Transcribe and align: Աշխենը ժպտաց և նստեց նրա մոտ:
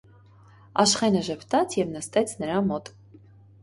Աշխենը 0.85 1.23
ժպտաց 1.29 1.79
և 1.83 1.95
նստեց 1.99 2.37
նրա 2.43 2.61
մոտ: 2.75 2.95